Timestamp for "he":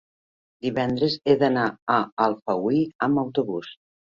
1.27-1.35